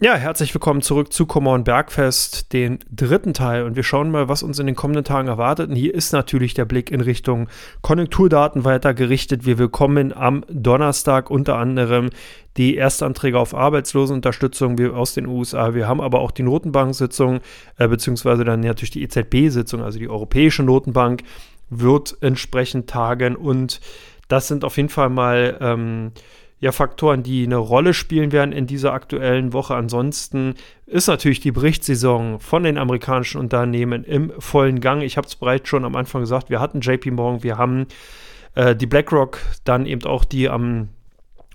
Ja, 0.02 0.14
herzlich 0.14 0.54
willkommen 0.54 0.80
zurück 0.80 1.12
zu 1.12 1.26
Common 1.26 1.62
Bergfest, 1.62 2.54
den 2.54 2.78
dritten 2.90 3.34
Teil. 3.34 3.64
Und 3.64 3.76
wir 3.76 3.82
schauen 3.82 4.10
mal, 4.10 4.30
was 4.30 4.42
uns 4.42 4.58
in 4.58 4.64
den 4.64 4.74
kommenden 4.74 5.04
Tagen 5.04 5.28
erwartet. 5.28 5.68
Und 5.68 5.76
hier 5.76 5.94
ist 5.94 6.14
natürlich 6.14 6.54
der 6.54 6.64
Blick 6.64 6.90
in 6.90 7.02
Richtung 7.02 7.50
Konjunkturdaten 7.82 8.64
weiter 8.64 8.94
gerichtet. 8.94 9.44
Wir 9.44 9.56
bekommen 9.56 10.14
am 10.14 10.42
Donnerstag 10.48 11.30
unter 11.30 11.56
anderem 11.56 12.08
die 12.56 12.76
Erstanträge 12.76 13.38
auf 13.38 13.54
Arbeitslosenunterstützung 13.54 14.80
aus 14.94 15.12
den 15.12 15.26
USA. 15.26 15.74
Wir 15.74 15.86
haben 15.86 16.00
aber 16.00 16.20
auch 16.20 16.30
die 16.30 16.44
Notenbank-Sitzung, 16.44 17.40
äh, 17.76 17.86
beziehungsweise 17.86 18.42
dann 18.44 18.60
natürlich 18.60 18.92
die 18.92 19.02
EZB-Sitzung, 19.02 19.82
also 19.82 19.98
die 19.98 20.08
Europäische 20.08 20.62
Notenbank, 20.62 21.24
wird 21.68 22.16
entsprechend 22.22 22.88
tagen. 22.88 23.36
Und 23.36 23.82
das 24.28 24.48
sind 24.48 24.64
auf 24.64 24.78
jeden 24.78 24.88
Fall 24.88 25.10
mal. 25.10 25.58
Ähm, 25.60 26.12
ja 26.60 26.72
Faktoren, 26.72 27.22
die 27.22 27.44
eine 27.44 27.56
Rolle 27.56 27.94
spielen 27.94 28.32
werden 28.32 28.52
in 28.52 28.66
dieser 28.66 28.92
aktuellen 28.92 29.52
Woche. 29.52 29.74
Ansonsten 29.74 30.54
ist 30.86 31.08
natürlich 31.08 31.40
die 31.40 31.52
Berichtssaison 31.52 32.38
von 32.38 32.62
den 32.62 32.76
amerikanischen 32.76 33.40
Unternehmen 33.40 34.04
im 34.04 34.30
vollen 34.38 34.80
Gang. 34.80 35.00
Ich 35.00 35.16
habe 35.16 35.26
es 35.26 35.36
bereits 35.36 35.68
schon 35.68 35.86
am 35.86 35.96
Anfang 35.96 36.20
gesagt, 36.20 36.50
wir 36.50 36.60
hatten 36.60 36.80
JP 36.80 37.12
Morgan, 37.12 37.42
wir 37.42 37.56
haben 37.56 37.86
äh, 38.54 38.76
die 38.76 38.86
BlackRock, 38.86 39.38
dann 39.64 39.86
eben 39.86 40.04
auch 40.04 40.24
die 40.24 40.50
am 40.50 40.90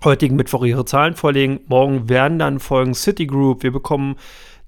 heutigen 0.04 0.36
Mittwoch 0.36 0.64
ihre 0.64 0.84
Zahlen 0.84 1.14
vorlegen. 1.14 1.60
Morgen 1.68 2.08
werden 2.08 2.40
dann 2.40 2.58
folgen 2.58 2.94
Citigroup, 2.94 3.62
wir 3.62 3.72
bekommen 3.72 4.16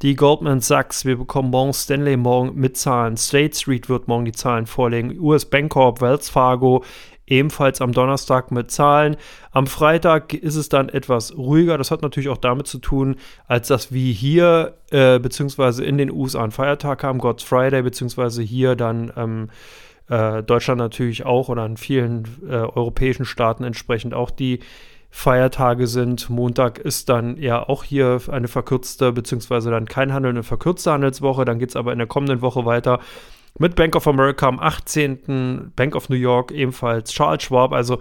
die 0.02 0.14
Goldman 0.14 0.60
Sachs, 0.60 1.04
wir 1.04 1.16
bekommen 1.16 1.50
morgen 1.50 1.72
Stanley 1.72 2.16
morgen 2.16 2.54
mit 2.54 2.76
Zahlen, 2.76 3.16
State 3.16 3.56
Street 3.56 3.88
wird 3.88 4.06
morgen 4.06 4.24
die 4.24 4.32
Zahlen 4.32 4.66
vorlegen, 4.66 5.18
US 5.18 5.44
Bancorp, 5.44 6.00
Wells 6.00 6.28
Fargo, 6.28 6.84
ebenfalls 7.30 7.80
am 7.80 7.92
Donnerstag 7.92 8.50
mit 8.50 8.70
Zahlen. 8.70 9.16
Am 9.50 9.66
Freitag 9.66 10.34
ist 10.34 10.56
es 10.56 10.68
dann 10.68 10.88
etwas 10.88 11.36
ruhiger. 11.36 11.78
Das 11.78 11.90
hat 11.90 12.02
natürlich 12.02 12.28
auch 12.28 12.38
damit 12.38 12.66
zu 12.66 12.78
tun, 12.78 13.16
als 13.46 13.68
dass 13.68 13.92
wir 13.92 14.12
hier 14.12 14.74
äh, 14.90 15.18
beziehungsweise 15.18 15.84
in 15.84 15.98
den 15.98 16.10
USA 16.10 16.42
einen 16.42 16.52
Feiertag 16.52 17.04
haben, 17.04 17.18
God's 17.18 17.42
Friday, 17.42 17.82
beziehungsweise 17.82 18.42
hier 18.42 18.76
dann 18.76 19.12
ähm, 19.16 19.48
äh, 20.08 20.42
Deutschland 20.42 20.78
natürlich 20.78 21.24
auch 21.24 21.48
oder 21.48 21.66
in 21.66 21.76
vielen 21.76 22.24
äh, 22.48 22.54
europäischen 22.54 23.24
Staaten 23.24 23.64
entsprechend 23.64 24.14
auch 24.14 24.30
die 24.30 24.60
Feiertage 25.10 25.86
sind. 25.86 26.28
Montag 26.28 26.78
ist 26.78 27.08
dann 27.08 27.38
ja 27.38 27.66
auch 27.66 27.82
hier 27.84 28.20
eine 28.30 28.48
verkürzte, 28.48 29.12
beziehungsweise 29.12 29.70
dann 29.70 29.86
kein 29.86 30.12
Handel, 30.12 30.30
eine 30.30 30.42
verkürzte 30.42 30.92
Handelswoche. 30.92 31.44
Dann 31.44 31.58
geht 31.58 31.70
es 31.70 31.76
aber 31.76 31.92
in 31.92 31.98
der 31.98 32.06
kommenden 32.06 32.42
Woche 32.42 32.66
weiter 32.66 33.00
mit 33.58 33.74
Bank 33.74 33.96
of 33.96 34.06
America 34.06 34.46
am 34.46 34.58
18., 34.58 35.72
Bank 35.76 35.94
of 35.94 36.08
New 36.08 36.16
York 36.16 36.50
ebenfalls, 36.52 37.12
Charles 37.12 37.42
Schwab, 37.42 37.72
also 37.72 37.98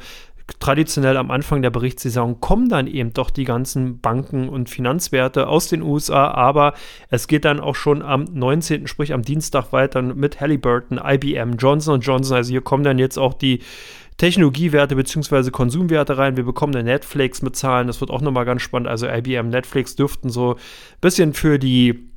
traditionell 0.59 1.17
am 1.17 1.29
Anfang 1.29 1.61
der 1.61 1.71
Berichtssaison 1.71 2.39
kommen 2.39 2.69
dann 2.69 2.87
eben 2.87 3.11
doch 3.13 3.29
die 3.29 3.43
ganzen 3.43 3.99
Banken 3.99 4.47
und 4.47 4.69
Finanzwerte 4.69 5.47
aus 5.47 5.67
den 5.67 5.81
USA, 5.81 6.31
aber 6.31 6.73
es 7.09 7.27
geht 7.27 7.43
dann 7.45 7.59
auch 7.59 7.75
schon 7.75 8.01
am 8.01 8.25
19., 8.31 8.87
sprich 8.87 9.13
am 9.13 9.23
Dienstag 9.23 9.73
weiter 9.73 10.01
mit 10.01 10.39
Halliburton, 10.39 11.01
IBM, 11.03 11.57
Johnson 11.57 11.99
Johnson, 11.99 12.37
also 12.37 12.51
hier 12.51 12.61
kommen 12.61 12.83
dann 12.83 12.97
jetzt 12.99 13.17
auch 13.17 13.33
die 13.33 13.59
Technologiewerte 14.17 14.95
bzw. 14.95 15.51
Konsumwerte 15.51 16.17
rein. 16.17 16.37
Wir 16.37 16.43
bekommen 16.43 16.75
eine 16.75 16.83
Netflix 16.83 17.43
mit 17.43 17.55
Zahlen, 17.55 17.85
das 17.85 18.01
wird 18.01 18.09
auch 18.09 18.21
nochmal 18.21 18.45
ganz 18.45 18.63
spannend. 18.63 18.87
Also 18.87 19.07
IBM, 19.07 19.49
Netflix 19.49 19.95
dürften 19.95 20.29
so 20.29 20.55
ein 20.55 20.59
bisschen 21.01 21.33
für 21.33 21.59
die 21.59 22.09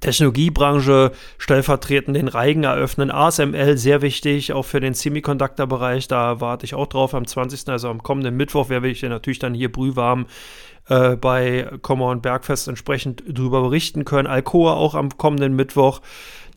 Technologiebranche 0.00 1.12
stellvertretend 1.38 2.16
den 2.16 2.28
Reigen 2.28 2.64
eröffnen. 2.64 3.10
ASML 3.10 3.76
sehr 3.76 4.02
wichtig, 4.02 4.52
auch 4.52 4.64
für 4.64 4.80
den 4.80 4.94
Semiconductor-Bereich. 4.94 6.08
Da 6.08 6.40
warte 6.40 6.64
ich 6.64 6.74
auch 6.74 6.86
drauf. 6.86 7.14
Am 7.14 7.26
20., 7.26 7.68
also 7.68 7.88
am 7.88 8.02
kommenden 8.02 8.36
Mittwoch, 8.36 8.68
werde 8.68 8.88
ich 8.88 9.02
natürlich 9.02 9.38
dann 9.38 9.54
hier 9.54 9.70
brühwarm 9.70 10.26
äh, 10.88 11.16
bei 11.16 11.68
Kommer 11.82 12.08
und 12.08 12.22
Bergfest 12.22 12.68
entsprechend 12.68 13.22
drüber 13.26 13.62
berichten 13.62 14.04
können. 14.04 14.26
Alcoa 14.26 14.74
auch 14.74 14.94
am 14.94 15.16
kommenden 15.16 15.56
Mittwoch. 15.56 16.00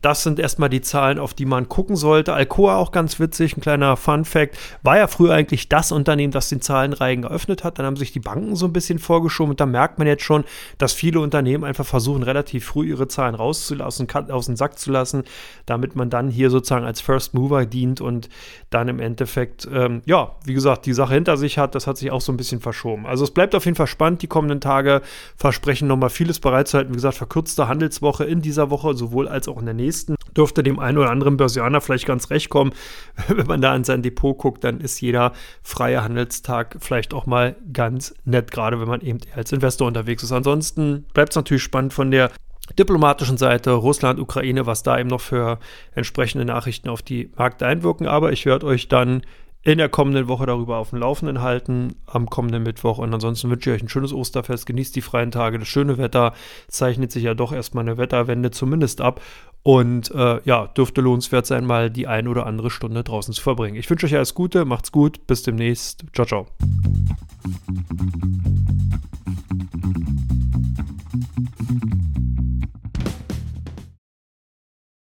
Das 0.00 0.22
sind 0.22 0.38
erstmal 0.38 0.68
die 0.68 0.80
Zahlen, 0.80 1.18
auf 1.18 1.34
die 1.34 1.44
man 1.44 1.68
gucken 1.68 1.96
sollte. 1.96 2.32
Alcoa 2.32 2.76
auch 2.76 2.92
ganz 2.92 3.18
witzig, 3.18 3.56
ein 3.56 3.60
kleiner 3.60 3.96
Fun 3.96 4.24
Fact. 4.24 4.56
War 4.82 4.96
ja 4.96 5.08
früher 5.08 5.34
eigentlich 5.34 5.68
das 5.68 5.90
Unternehmen, 5.90 6.32
das 6.32 6.48
den 6.48 6.60
Zahlenreigen 6.60 7.22
geöffnet 7.22 7.64
hat. 7.64 7.78
Dann 7.78 7.86
haben 7.86 7.96
sich 7.96 8.12
die 8.12 8.20
Banken 8.20 8.54
so 8.54 8.66
ein 8.66 8.72
bisschen 8.72 9.00
vorgeschoben 9.00 9.50
und 9.50 9.60
da 9.60 9.66
merkt 9.66 9.98
man 9.98 10.06
jetzt 10.06 10.22
schon, 10.22 10.44
dass 10.78 10.92
viele 10.92 11.18
Unternehmen 11.18 11.64
einfach 11.64 11.84
versuchen, 11.84 12.22
relativ 12.22 12.64
früh 12.64 12.88
ihre 12.88 13.08
Zahlen 13.08 13.34
rauszulassen, 13.34 14.08
aus 14.30 14.46
dem 14.46 14.56
Sack 14.56 14.78
zu 14.78 14.92
lassen, 14.92 15.24
damit 15.66 15.96
man 15.96 16.10
dann 16.10 16.28
hier 16.28 16.50
sozusagen 16.50 16.86
als 16.86 17.00
First 17.00 17.34
Mover 17.34 17.66
dient 17.66 18.00
und 18.00 18.28
dann 18.70 18.86
im 18.86 19.00
Endeffekt, 19.00 19.68
ähm, 19.72 20.02
ja, 20.06 20.36
wie 20.44 20.54
gesagt, 20.54 20.86
die 20.86 20.92
Sache 20.92 21.14
hinter 21.14 21.36
sich 21.36 21.58
hat. 21.58 21.74
Das 21.74 21.88
hat 21.88 21.96
sich 21.96 22.12
auch 22.12 22.20
so 22.20 22.30
ein 22.30 22.36
bisschen 22.36 22.60
verschoben. 22.60 23.04
Also 23.04 23.24
es 23.24 23.32
bleibt 23.32 23.54
auf 23.56 23.64
jeden 23.64 23.76
Fall 23.76 23.88
spannend. 23.88 24.22
Die 24.22 24.28
kommenden 24.28 24.60
Tage 24.60 25.02
versprechen 25.36 25.88
nochmal 25.88 26.10
vieles 26.10 26.38
bereitzuhalten. 26.38 26.92
Wie 26.92 26.96
gesagt, 26.96 27.16
verkürzte 27.16 27.66
Handelswoche 27.66 28.24
in 28.24 28.42
dieser 28.42 28.70
Woche, 28.70 28.94
sowohl 28.94 29.26
als 29.26 29.48
auch 29.48 29.58
in 29.58 29.64
der 29.64 29.74
nächsten. 29.74 29.87
Dürfte 30.36 30.62
dem 30.62 30.78
einen 30.78 30.98
oder 30.98 31.10
anderen 31.10 31.36
Börsianer 31.36 31.80
vielleicht 31.80 32.06
ganz 32.06 32.30
recht 32.30 32.48
kommen. 32.48 32.72
Wenn 33.28 33.46
man 33.46 33.60
da 33.60 33.74
in 33.74 33.84
sein 33.84 34.02
Depot 34.02 34.36
guckt, 34.36 34.64
dann 34.64 34.80
ist 34.80 35.00
jeder 35.00 35.32
freie 35.62 36.02
Handelstag 36.02 36.76
vielleicht 36.80 37.14
auch 37.14 37.26
mal 37.26 37.56
ganz 37.72 38.14
nett, 38.24 38.50
gerade 38.50 38.80
wenn 38.80 38.88
man 38.88 39.00
eben 39.00 39.18
als 39.34 39.52
Investor 39.52 39.86
unterwegs 39.88 40.22
ist. 40.22 40.32
Ansonsten 40.32 41.06
bleibt 41.14 41.32
es 41.32 41.36
natürlich 41.36 41.62
spannend 41.62 41.92
von 41.92 42.10
der 42.10 42.30
diplomatischen 42.78 43.38
Seite, 43.38 43.72
Russland, 43.72 44.20
Ukraine, 44.20 44.66
was 44.66 44.82
da 44.82 44.98
eben 44.98 45.08
noch 45.08 45.20
für 45.20 45.58
entsprechende 45.94 46.44
Nachrichten 46.44 46.88
auf 46.88 47.02
die 47.02 47.30
Märkte 47.36 47.66
einwirken. 47.66 48.06
Aber 48.06 48.32
ich 48.32 48.46
werde 48.46 48.66
euch 48.66 48.88
dann 48.88 49.22
in 49.62 49.78
der 49.78 49.88
kommenden 49.88 50.28
Woche 50.28 50.46
darüber 50.46 50.78
auf 50.78 50.90
dem 50.90 51.00
Laufenden 51.00 51.42
halten, 51.42 51.96
am 52.06 52.30
kommenden 52.30 52.62
Mittwoch. 52.62 52.98
Und 52.98 53.12
ansonsten 53.12 53.50
wünsche 53.50 53.70
ich 53.70 53.76
euch 53.76 53.82
ein 53.82 53.88
schönes 53.88 54.12
Osterfest, 54.12 54.66
genießt 54.66 54.94
die 54.94 55.02
freien 55.02 55.30
Tage. 55.30 55.58
Das 55.58 55.68
schöne 55.68 55.98
Wetter 55.98 56.32
zeichnet 56.68 57.10
sich 57.10 57.24
ja 57.24 57.34
doch 57.34 57.52
erstmal 57.52 57.84
eine 57.84 57.98
Wetterwende 57.98 58.50
zumindest 58.50 59.00
ab. 59.00 59.20
Und 59.62 60.10
äh, 60.12 60.40
ja, 60.44 60.66
dürfte 60.68 61.00
lohnenswert 61.00 61.46
sein, 61.46 61.66
mal 61.66 61.90
die 61.90 62.06
ein 62.06 62.28
oder 62.28 62.46
andere 62.46 62.70
Stunde 62.70 63.04
draußen 63.04 63.34
zu 63.34 63.42
verbringen. 63.42 63.76
Ich 63.76 63.88
wünsche 63.90 64.06
euch 64.06 64.14
alles 64.14 64.34
Gute, 64.34 64.64
macht's 64.64 64.92
gut, 64.92 65.26
bis 65.26 65.42
demnächst. 65.42 66.04
Ciao, 66.14 66.26
ciao. 66.26 66.46